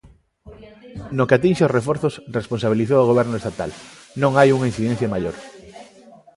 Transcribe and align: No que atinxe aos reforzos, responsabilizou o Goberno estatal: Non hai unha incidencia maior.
No 1.15 1.27
que 1.27 1.35
atinxe 1.37 1.63
aos 1.63 1.75
reforzos, 1.77 2.13
responsabilizou 2.39 2.99
o 3.01 3.09
Goberno 3.11 3.35
estatal: 3.37 3.71
Non 4.21 4.31
hai 4.35 4.49
unha 4.55 4.69
incidencia 4.71 5.11
maior. 5.15 5.35